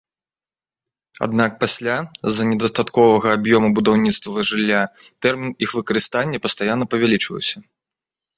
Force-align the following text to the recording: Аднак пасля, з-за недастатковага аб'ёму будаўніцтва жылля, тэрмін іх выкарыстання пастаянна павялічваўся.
Аднак 1.25 1.51
пасля, 1.63 1.95
з-за 2.31 2.43
недастатковага 2.51 3.27
аб'ёму 3.39 3.67
будаўніцтва 3.81 4.45
жылля, 4.53 4.81
тэрмін 5.27 5.51
іх 5.67 5.77
выкарыстання 5.77 6.37
пастаянна 6.49 6.85
павялічваўся. 6.97 7.57